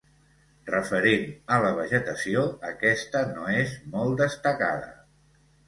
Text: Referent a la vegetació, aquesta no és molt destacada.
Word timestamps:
Referent 0.69 1.27
a 1.57 1.59
la 1.65 1.73
vegetació, 1.81 2.47
aquesta 2.71 3.23
no 3.37 3.47
és 3.61 3.79
molt 3.95 4.19
destacada. 4.27 4.93